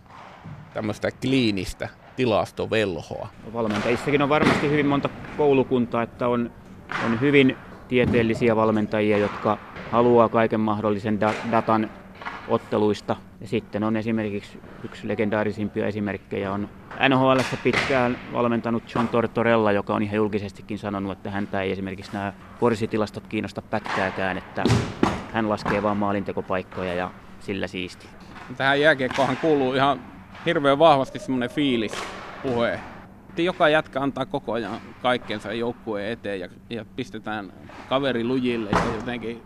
tämmöistä 0.75 1.11
kliinistä 1.11 1.89
tilastovelhoa. 2.17 3.29
Valmentajissakin 3.53 4.23
on 4.23 4.29
varmasti 4.29 4.71
hyvin 4.71 4.87
monta 4.87 5.09
koulukuntaa, 5.37 6.03
että 6.03 6.29
on, 6.29 6.51
on 7.07 7.21
hyvin 7.21 7.57
tieteellisiä 7.89 8.57
valmentajia, 8.57 9.19
jotka 9.19 9.59
haluaa 9.91 10.29
kaiken 10.29 10.61
mahdollisen 10.61 11.21
da- 11.21 11.35
datan 11.51 11.91
otteluista. 12.49 13.17
Ja 13.41 13.49
sitten 13.49 13.85
on 13.85 13.97
esimerkiksi 13.97 14.59
yksi 14.85 15.09
legendaarisimpia 15.09 15.87
esimerkkejä 15.87 16.53
on 16.53 16.69
NHL 17.09 17.39
pitkään 17.63 18.19
valmentanut 18.33 18.95
John 18.95 19.09
Tortorella, 19.09 19.73
joka 19.73 19.95
on 19.95 20.03
ihan 20.03 20.17
julkisestikin 20.17 20.79
sanonut, 20.79 21.13
että 21.13 21.31
häntä 21.31 21.63
ei 21.63 21.73
esimerkiksi 21.73 22.13
nämä 22.13 22.33
korsitilastot 22.61 23.27
kiinnosta 23.27 23.63
pätkääkään, 23.63 24.39
että 24.39 24.65
hän 25.33 25.49
laskee 25.49 25.83
vain 25.83 25.97
maalintekopaikkoja 25.97 26.95
ja 26.95 27.11
sillä 27.41 27.67
siisti. 27.67 28.07
Tähän 28.57 28.81
jääkiekkohan 28.81 29.37
kuuluu 29.37 29.75
ihan 29.75 30.01
hirveän 30.47 30.79
vahvasti 30.79 31.19
semmoinen 31.19 31.51
fiilis 31.51 32.05
puhe. 32.43 32.81
Joka 33.43 33.69
jätkä 33.69 34.01
antaa 34.01 34.27
koko 34.27 34.53
ajan 34.53 34.81
kaikkensa 35.03 35.53
joukkueen 35.53 36.13
eteen 36.13 36.41
ja, 36.41 36.49
ja 36.71 36.85
pistetään 36.97 37.53
kaveri 37.89 38.25
lujille 38.25 38.71
ja 38.71 38.95
jotenkin 38.95 39.43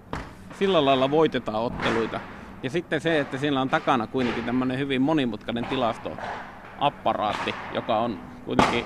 sillä 0.58 0.84
lailla 0.84 1.10
voitetaan 1.10 1.62
otteluita. 1.62 2.20
Ja 2.62 2.70
sitten 2.70 3.00
se, 3.00 3.20
että 3.20 3.38
siellä 3.38 3.60
on 3.60 3.68
takana 3.68 4.06
kuitenkin 4.06 4.44
tämmöinen 4.44 4.78
hyvin 4.78 5.02
monimutkainen 5.02 5.64
tilastoapparaatti, 5.64 7.54
joka 7.74 7.98
on 7.98 8.18
kuitenkin 8.44 8.84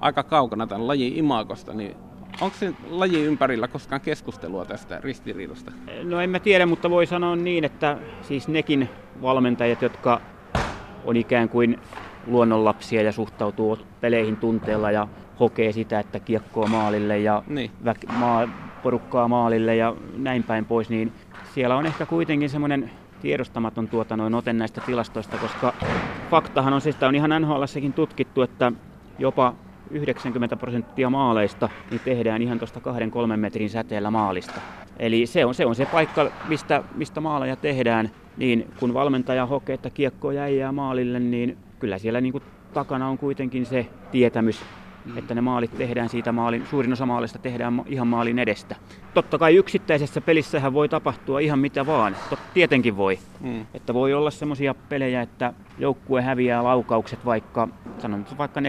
aika 0.00 0.22
kaukana 0.22 0.66
tämän 0.66 0.86
lajin 0.86 1.16
imakosta, 1.16 1.72
niin 1.72 1.96
onko 2.40 2.56
se 2.56 2.72
laji 2.90 3.24
ympärillä 3.24 3.68
koskaan 3.68 4.00
keskustelua 4.00 4.64
tästä 4.64 5.00
ristiriidasta? 5.00 5.72
No 6.02 6.20
en 6.20 6.30
mä 6.30 6.38
tiedä, 6.38 6.66
mutta 6.66 6.90
voi 6.90 7.06
sanoa 7.06 7.36
niin, 7.36 7.64
että 7.64 7.98
siis 8.22 8.48
nekin 8.48 8.88
valmentajat, 9.22 9.82
jotka 9.82 10.20
on 11.04 11.16
ikään 11.16 11.48
kuin 11.48 11.80
luonnonlapsia 12.26 13.02
ja 13.02 13.12
suhtautuu 13.12 13.78
peleihin 14.00 14.36
tunteella 14.36 14.90
ja 14.90 15.08
hokee 15.40 15.72
sitä, 15.72 16.00
että 16.00 16.20
kiekkoa 16.20 16.66
maalille 16.66 17.18
ja 17.18 17.42
niin. 17.46 17.70
väk- 17.84 18.12
maa, 18.12 18.48
porukkaa 18.82 19.28
maalille 19.28 19.76
ja 19.76 19.96
näin 20.16 20.42
päin 20.42 20.64
pois, 20.64 20.90
niin 20.90 21.12
siellä 21.54 21.76
on 21.76 21.86
ehkä 21.86 22.06
kuitenkin 22.06 22.50
semmoinen 22.50 22.90
tiedostamaton 23.22 23.88
tuota 23.88 24.16
noin 24.16 24.34
ote 24.34 24.52
näistä 24.52 24.80
tilastoista, 24.80 25.36
koska 25.36 25.74
faktahan 26.30 26.72
on, 26.72 26.80
siis 26.80 27.02
on 27.02 27.14
ihan 27.14 27.42
nhl 27.42 27.62
tutkittu, 27.94 28.42
että 28.42 28.72
jopa 29.18 29.54
90 29.90 30.56
prosenttia 30.56 31.10
maaleista 31.10 31.68
niin 31.90 32.00
tehdään 32.04 32.42
ihan 32.42 32.58
tuosta 32.58 32.80
kahden 32.80 33.10
kolmen 33.10 33.40
metrin 33.40 33.70
säteellä 33.70 34.10
maalista. 34.10 34.60
Eli 34.98 35.26
se 35.26 35.44
on 35.44 35.54
se, 35.54 35.66
on 35.66 35.74
se 35.74 35.86
paikka, 35.86 36.30
mistä, 36.48 36.82
mistä 36.94 37.20
maaleja 37.20 37.56
tehdään. 37.56 38.10
Niin 38.36 38.70
kun 38.80 38.94
valmentaja 38.94 39.46
hokee, 39.46 39.74
että 39.74 39.90
kiekko 39.90 40.30
jäi 40.30 40.58
jää 40.58 40.72
maalille, 40.72 41.20
niin 41.20 41.56
kyllä 41.84 41.98
siellä 41.98 42.20
niin 42.20 42.32
kuin 42.32 42.44
takana 42.74 43.08
on 43.08 43.18
kuitenkin 43.18 43.66
se 43.66 43.86
tietämys, 44.10 44.60
mm. 45.04 45.18
että 45.18 45.34
ne 45.34 45.40
maalit 45.40 45.78
tehdään 45.78 46.08
siitä 46.08 46.32
maalin, 46.32 46.66
suurin 46.70 46.92
osa 46.92 47.06
maalista 47.06 47.38
tehdään 47.38 47.82
ihan 47.86 48.06
maalin 48.06 48.38
edestä. 48.38 48.76
Totta 49.14 49.38
kai 49.38 49.56
yksittäisessä 49.56 50.20
pelissähän 50.20 50.72
voi 50.72 50.88
tapahtua 50.88 51.40
ihan 51.40 51.58
mitä 51.58 51.86
vaan, 51.86 52.16
Tot, 52.30 52.38
tietenkin 52.54 52.96
voi. 52.96 53.18
Mm. 53.40 53.66
Että 53.74 53.94
voi 53.94 54.14
olla 54.14 54.30
semmoisia 54.30 54.74
pelejä, 54.88 55.22
että 55.22 55.52
joukkue 55.78 56.22
häviää 56.22 56.64
laukaukset 56.64 57.24
vaikka, 57.24 57.68
sanon 57.98 58.26
vaikka 58.38 58.60
14-41, 58.60 58.64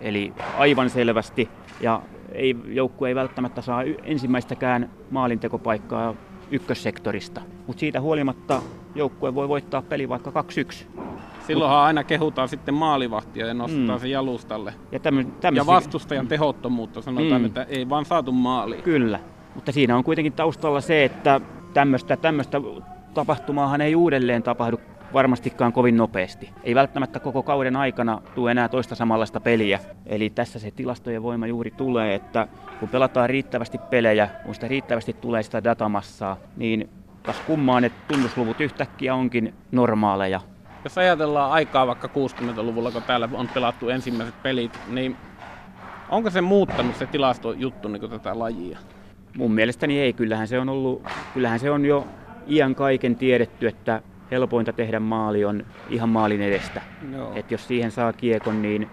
eli 0.00 0.32
aivan 0.58 0.90
selvästi, 0.90 1.48
ja 1.80 2.02
ei, 2.32 2.56
joukkue 2.66 3.08
ei 3.08 3.14
välttämättä 3.14 3.62
saa 3.62 3.82
ensimmäistäkään 4.02 4.90
maalintekopaikkaa 5.10 6.14
ykkössektorista. 6.50 7.40
Mutta 7.66 7.80
siitä 7.80 8.00
huolimatta 8.00 8.62
joukkue 8.94 9.34
voi 9.34 9.48
voittaa 9.48 9.82
peli 9.82 10.08
vaikka 10.08 10.30
2-1. 10.30 11.11
Silloinhan 11.46 11.78
aina 11.78 12.04
kehutaan 12.04 12.48
sitten 12.48 12.74
maalivahtia 12.74 13.46
ja 13.46 13.54
nostetaan 13.54 13.98
mm. 13.98 14.00
se 14.00 14.08
jalustalle. 14.08 14.74
Ja, 14.92 15.00
tämmö, 15.00 15.24
ja 15.54 15.66
vastustajan 15.66 16.28
tehottomuutta 16.28 17.02
sanotaan, 17.02 17.40
mm. 17.40 17.46
että 17.46 17.66
ei 17.68 17.88
vaan 17.88 18.04
saatu 18.04 18.32
maali. 18.32 18.76
Kyllä, 18.76 19.20
mutta 19.54 19.72
siinä 19.72 19.96
on 19.96 20.04
kuitenkin 20.04 20.32
taustalla 20.32 20.80
se, 20.80 21.04
että 21.04 21.40
tämmöistä, 21.74 22.16
tämmöistä 22.16 22.60
tapahtumaahan 23.14 23.80
ei 23.80 23.94
uudelleen 23.94 24.42
tapahdu 24.42 24.80
varmastikaan 25.12 25.72
kovin 25.72 25.96
nopeasti. 25.96 26.50
Ei 26.64 26.74
välttämättä 26.74 27.20
koko 27.20 27.42
kauden 27.42 27.76
aikana 27.76 28.22
tule 28.34 28.50
enää 28.50 28.68
toista 28.68 28.94
samanlaista 28.94 29.40
peliä. 29.40 29.80
Eli 30.06 30.30
tässä 30.30 30.58
se 30.58 30.70
tilastojen 30.70 31.22
voima 31.22 31.46
juuri 31.46 31.70
tulee, 31.70 32.14
että 32.14 32.48
kun 32.80 32.88
pelataan 32.88 33.30
riittävästi 33.30 33.78
pelejä, 33.78 34.28
kun 34.44 34.54
sitä 34.54 34.68
riittävästi 34.68 35.12
tulee 35.12 35.42
sitä 35.42 35.64
datamassaa, 35.64 36.36
niin 36.56 36.88
kas 37.22 37.40
kummaan, 37.46 37.84
että 37.84 37.98
tunnusluvut 38.08 38.60
yhtäkkiä 38.60 39.14
onkin 39.14 39.54
normaaleja 39.72 40.40
jos 40.84 40.98
ajatellaan 40.98 41.52
aikaa 41.52 41.86
vaikka 41.86 42.08
60-luvulla, 42.08 42.90
kun 42.90 43.02
täällä 43.02 43.28
on 43.32 43.48
pelattu 43.48 43.88
ensimmäiset 43.88 44.42
pelit, 44.42 44.78
niin 44.88 45.16
onko 46.08 46.30
se 46.30 46.40
muuttanut 46.40 46.96
se 46.96 47.06
tilastojuttu 47.06 47.88
niin 47.88 48.10
tätä 48.10 48.38
lajia? 48.38 48.78
Mun 49.36 49.52
mielestäni 49.52 50.00
ei. 50.00 50.12
Kyllähän 50.12 50.48
se 50.48 50.58
on, 50.58 50.68
ollut, 50.68 51.02
kyllähän 51.34 51.58
se 51.58 51.70
on 51.70 51.84
jo 51.84 52.06
iän 52.48 52.74
kaiken 52.74 53.16
tiedetty, 53.16 53.66
että 53.66 54.02
helpointa 54.30 54.72
tehdä 54.72 55.00
maali 55.00 55.44
on 55.44 55.66
ihan 55.90 56.08
maalin 56.08 56.42
edestä. 56.42 56.82
Et 57.34 57.50
jos 57.50 57.68
siihen 57.68 57.90
saa 57.90 58.12
kiekon, 58.12 58.62
niin 58.62 58.90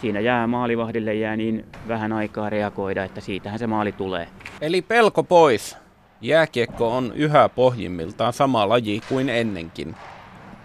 siinä 0.00 0.20
jää 0.20 0.46
maalivahdille 0.46 1.14
jää 1.14 1.36
niin 1.36 1.64
vähän 1.88 2.12
aikaa 2.12 2.50
reagoida, 2.50 3.04
että 3.04 3.20
siitähän 3.20 3.58
se 3.58 3.66
maali 3.66 3.92
tulee. 3.92 4.28
Eli 4.60 4.82
pelko 4.82 5.22
pois. 5.22 5.76
Jääkiekko 6.20 6.96
on 6.96 7.12
yhä 7.14 7.48
pohjimmiltaan 7.48 8.32
sama 8.32 8.68
laji 8.68 9.00
kuin 9.08 9.28
ennenkin. 9.28 9.94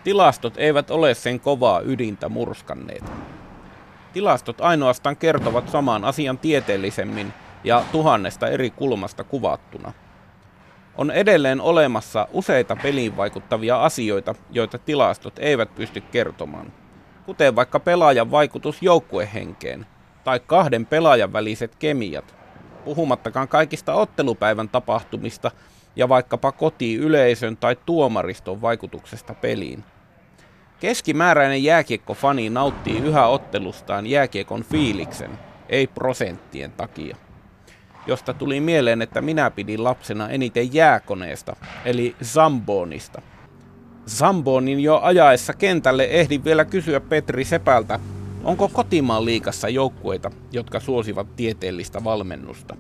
Tilastot 0.08 0.54
eivät 0.58 0.92
ole 0.92 1.14
sen 1.14 1.40
kovaa 1.40 1.82
ydintä 1.82 2.30
murskanneet. 2.30 3.04
Tilastot 4.14 4.62
ainoastaan 4.62 5.18
kertovat 5.18 5.70
saman 5.70 6.06
asian 6.06 6.38
tieteellisemmin 6.38 7.34
ja 7.64 7.84
tuhannesta 7.92 8.48
eri 8.48 8.70
kulmasta 8.70 9.24
kuvattuna. 9.24 9.94
On 10.98 11.12
edelleen 11.12 11.62
olemassa 11.62 12.28
useita 12.32 12.76
peliin 12.84 13.18
vaikuttavia 13.18 13.84
asioita, 13.84 14.36
joita 14.52 14.78
tilastot 14.78 15.40
eivät 15.40 15.76
pysty 15.76 16.02
kertomaan, 16.02 16.74
kuten 17.26 17.56
vaikka 17.56 17.80
pelaajan 17.80 18.32
vaikutus 18.32 18.82
joukkuehenkeen 18.82 19.86
tai 20.24 20.40
kahden 20.40 20.86
pelaajan 20.86 21.34
väliset 21.34 21.76
kemiat, 21.76 22.36
puhumattakaan 22.86 23.48
kaikista 23.48 23.94
ottelupäivän 23.94 24.70
tapahtumista 24.70 25.52
ja 25.96 26.10
vaikkapa 26.10 26.52
kotiyleisön 26.52 27.58
tai 27.58 27.76
tuomariston 27.86 28.62
vaikutuksesta 28.62 29.34
peliin. 29.34 29.84
Keskimääräinen 30.80 31.64
jääkiekkofani 31.64 32.50
nauttii 32.50 32.98
yhä 32.98 33.28
ottelustaan 33.28 34.08
jääkiekon 34.08 34.64
fiiliksen, 34.64 35.32
ei 35.70 35.88
prosenttien 35.88 36.72
takia. 36.72 37.18
Josta 38.08 38.34
tuli 38.34 38.60
mieleen, 38.60 39.02
että 39.02 39.22
minä 39.22 39.52
pidin 39.52 39.84
lapsena 39.84 40.30
eniten 40.30 40.74
jääkoneesta, 40.74 41.56
eli 41.86 42.16
Zambonista. 42.24 43.22
Zambonin 44.08 44.80
jo 44.80 45.00
ajaessa 45.04 45.54
kentälle 45.54 46.04
ehdin 46.04 46.44
vielä 46.44 46.66
kysyä 46.66 47.00
Petri 47.00 47.46
Sepältä, 47.46 48.00
onko 48.44 48.70
kotimaan 48.74 49.26
liikassa 49.26 49.70
joukkueita, 49.70 50.32
jotka 50.52 50.80
suosivat 50.80 51.36
tieteellistä 51.36 52.04
valmennusta? 52.04 52.76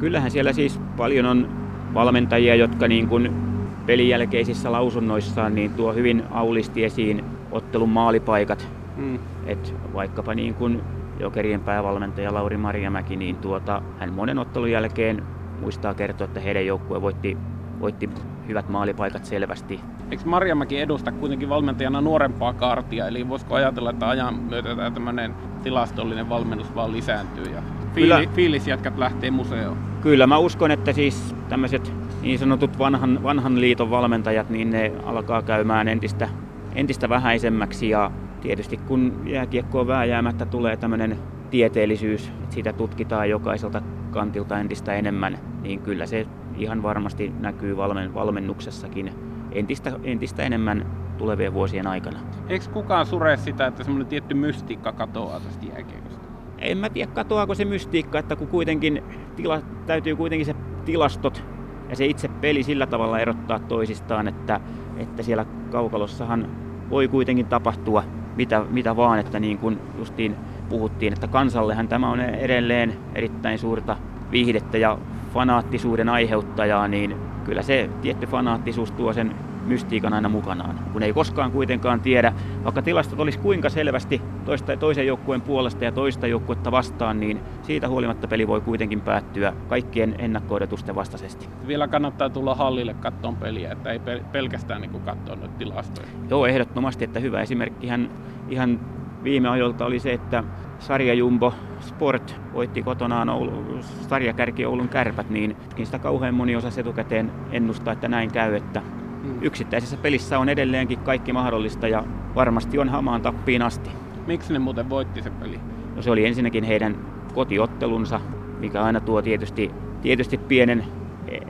Kyllähän 0.00 0.30
siellä 0.30 0.52
siis 0.52 0.80
paljon 0.96 1.26
on 1.26 1.66
valmentajia, 1.94 2.54
jotka 2.54 2.88
niin 2.88 3.08
kuin 3.08 3.55
pelin 3.86 4.08
jälkeisissä 4.08 4.72
lausunnoissaan 4.72 5.54
niin 5.54 5.74
tuo 5.74 5.92
hyvin 5.92 6.22
aulisti 6.30 6.84
esiin 6.84 7.24
ottelun 7.52 7.88
maalipaikat. 7.88 8.68
Mm. 8.96 9.18
Et 9.46 9.74
vaikkapa 9.94 10.34
niin 10.34 10.54
kuin 10.54 10.80
Jokerien 11.20 11.60
päävalmentaja 11.60 12.34
Lauri 12.34 12.56
Marjamäki, 12.56 13.16
niin 13.16 13.36
tuota, 13.36 13.82
hän 13.98 14.12
monen 14.12 14.38
ottelun 14.38 14.70
jälkeen 14.70 15.22
muistaa 15.60 15.94
kertoa, 15.94 16.24
että 16.24 16.40
heidän 16.40 16.66
joukkue 16.66 17.02
voitti, 17.02 17.38
voitti 17.80 18.10
hyvät 18.48 18.68
maalipaikat 18.68 19.24
selvästi. 19.24 19.80
Eikö 20.10 20.22
Marjamäki 20.24 20.80
edusta 20.80 21.12
kuitenkin 21.12 21.48
valmentajana 21.48 22.00
nuorempaa 22.00 22.52
kaartia, 22.52 23.08
eli 23.08 23.28
voisiko 23.28 23.54
ajatella, 23.54 23.90
että 23.90 24.08
ajan 24.08 24.34
myötä 24.34 24.68
tämä 24.68 24.90
tämmöinen 24.90 25.34
tilastollinen 25.62 26.28
valmennus 26.28 26.74
vaan 26.74 26.92
lisääntyy 26.92 27.44
ja 27.44 27.62
fiili, 27.94 28.28
fiilisjätkät 28.34 28.98
lähtee 28.98 29.30
museoon? 29.30 29.76
Kyllä, 30.00 30.26
mä 30.26 30.38
uskon, 30.38 30.70
että 30.70 30.92
siis 30.92 31.34
tämmöiset 31.48 31.92
niin 32.26 32.38
sanotut 32.38 32.78
vanhan, 32.78 33.22
vanhan 33.22 33.60
liiton 33.60 33.90
valmentajat, 33.90 34.50
niin 34.50 34.70
ne 34.70 34.92
alkaa 35.04 35.42
käymään 35.42 35.88
entistä, 35.88 36.28
entistä 36.74 37.08
vähäisemmäksi 37.08 37.88
ja 37.88 38.10
tietysti 38.40 38.76
kun 38.76 39.22
jääkiekkoon 39.26 39.86
vääjäämättä 39.86 40.46
tulee 40.46 40.76
tämmöinen 40.76 41.18
tieteellisyys, 41.50 42.28
että 42.28 42.54
sitä 42.54 42.72
tutkitaan 42.72 43.30
jokaiselta 43.30 43.82
kantilta 44.10 44.58
entistä 44.58 44.94
enemmän, 44.94 45.38
niin 45.62 45.80
kyllä 45.80 46.06
se 46.06 46.26
ihan 46.56 46.82
varmasti 46.82 47.32
näkyy 47.40 47.76
valmen, 47.76 48.14
valmennuksessakin 48.14 49.12
entistä, 49.52 49.92
entistä 50.04 50.42
enemmän 50.42 50.86
tulevien 51.18 51.54
vuosien 51.54 51.86
aikana. 51.86 52.18
Eikö 52.48 52.64
kukaan 52.72 53.06
sure 53.06 53.36
sitä, 53.36 53.66
että 53.66 53.84
semmoinen 53.84 54.08
tietty 54.08 54.34
mystiikka 54.34 54.92
katoaa 54.92 55.40
tästä 55.40 55.66
jääkiekosta? 55.66 56.26
En 56.58 56.78
mä 56.78 56.90
tiedä 56.90 57.12
katoaako 57.12 57.54
se 57.54 57.64
mystiikka, 57.64 58.18
että 58.18 58.36
kun 58.36 58.48
kuitenkin 58.48 59.02
tila, 59.36 59.62
täytyy 59.86 60.16
kuitenkin 60.16 60.46
se 60.46 60.54
tilastot 60.84 61.55
ja 61.90 61.96
se 61.96 62.06
itse 62.06 62.28
peli 62.28 62.62
sillä 62.62 62.86
tavalla 62.86 63.18
erottaa 63.18 63.58
toisistaan, 63.58 64.28
että, 64.28 64.60
että 64.98 65.22
siellä 65.22 65.46
kaukalossahan 65.70 66.48
voi 66.90 67.08
kuitenkin 67.08 67.46
tapahtua 67.46 68.02
mitä, 68.36 68.64
mitä 68.70 68.96
vaan, 68.96 69.18
että 69.18 69.40
niin 69.40 69.58
kuin 69.58 69.78
justiin 69.98 70.36
puhuttiin, 70.68 71.12
että 71.12 71.28
kansallehan 71.28 71.88
tämä 71.88 72.10
on 72.10 72.20
edelleen 72.20 72.94
erittäin 73.14 73.58
suurta 73.58 73.96
viihdettä 74.30 74.78
ja 74.78 74.98
fanaattisuuden 75.34 76.08
aiheuttajaa, 76.08 76.88
niin 76.88 77.16
kyllä 77.44 77.62
se 77.62 77.90
tietty 78.02 78.26
fanaattisuus 78.26 78.92
tuo 78.92 79.12
sen 79.12 79.34
mystiikan 79.66 80.12
aina 80.12 80.28
mukanaan, 80.28 80.78
kun 80.92 81.02
ei 81.02 81.12
koskaan 81.12 81.52
kuitenkaan 81.52 82.00
tiedä, 82.00 82.32
vaikka 82.64 82.82
tilastot 82.82 83.20
olisi 83.20 83.38
kuinka 83.38 83.68
selvästi 83.68 84.22
toista, 84.44 84.76
toisen 84.76 85.06
joukkueen 85.06 85.40
puolesta 85.40 85.84
ja 85.84 85.92
toista 85.92 86.26
joukkuetta 86.26 86.70
vastaan, 86.70 87.20
niin 87.20 87.40
siitä 87.62 87.88
huolimatta 87.88 88.28
peli 88.28 88.46
voi 88.48 88.60
kuitenkin 88.60 89.00
päättyä 89.00 89.52
kaikkien 89.68 90.14
ennakko 90.18 90.58
vastaisesti. 90.94 91.48
Vielä 91.66 91.88
kannattaa 91.88 92.30
tulla 92.30 92.54
hallille 92.54 92.94
kattoon 92.94 93.36
peliä, 93.36 93.72
että 93.72 93.90
ei 93.90 94.00
pelkästään 94.32 94.80
niin 94.80 95.00
katsoa 95.00 95.36
noita 95.36 95.54
tilastoja. 95.58 96.08
Joo, 96.30 96.46
ehdottomasti, 96.46 97.04
että 97.04 97.20
hyvä 97.20 97.40
esimerkki 97.40 97.86
ihan, 97.86 98.10
ihan 98.48 98.80
viime 99.24 99.48
ajoilta 99.48 99.86
oli 99.86 99.98
se, 99.98 100.12
että 100.12 100.44
sarja 100.78 101.14
Jumbo 101.14 101.54
Sport 101.80 102.36
voitti 102.52 102.82
kotonaan 102.82 103.28
Oulu, 103.28 103.78
sarjakärki 103.80 104.66
Oulun 104.66 104.88
kärpät, 104.88 105.30
niin 105.30 105.56
sitä 105.84 105.98
kauhean 105.98 106.34
moni 106.34 106.56
osasi 106.56 106.80
etukäteen 106.80 107.32
ennustaa, 107.50 107.92
että 107.92 108.08
näin 108.08 108.32
käy, 108.32 108.54
että 108.54 108.82
Mm. 109.26 109.38
yksittäisessä 109.42 109.96
pelissä 109.96 110.38
on 110.38 110.48
edelleenkin 110.48 110.98
kaikki 110.98 111.32
mahdollista 111.32 111.88
ja 111.88 112.04
varmasti 112.34 112.78
on 112.78 112.88
hamaan 112.88 113.22
tappiin 113.22 113.62
asti. 113.62 113.90
Miksi 114.26 114.52
ne 114.52 114.58
muuten 114.58 114.90
voitti 114.90 115.22
se 115.22 115.30
peli? 115.30 115.60
No 115.96 116.02
se 116.02 116.10
oli 116.10 116.26
ensinnäkin 116.26 116.64
heidän 116.64 116.96
kotiottelunsa, 117.34 118.20
mikä 118.58 118.82
aina 118.82 119.00
tuo 119.00 119.22
tietysti, 119.22 119.70
tietysti 120.02 120.38
pienen 120.38 120.84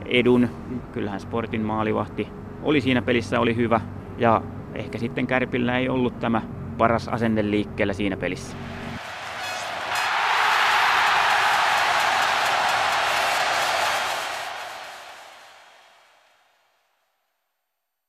edun. 0.05 0.49
Kyllähän 0.91 1.19
Sportin 1.19 1.61
maalivahti 1.61 2.27
oli 2.63 2.81
siinä 2.81 3.01
pelissä 3.01 3.39
oli 3.39 3.55
hyvä 3.55 3.81
ja 4.17 4.41
ehkä 4.75 4.97
sitten 4.97 5.27
Kärpillä 5.27 5.77
ei 5.77 5.89
ollut 5.89 6.19
tämä 6.19 6.41
paras 6.77 7.07
asenne 7.07 7.51
liikkeellä 7.51 7.93
siinä 7.93 8.17
pelissä. 8.17 8.57